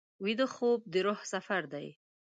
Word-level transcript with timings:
ویده 0.23 0.47
خوب 0.55 0.79
د 0.91 0.95
روح 1.05 1.19
سفر 1.33 1.61
دی 1.73 1.87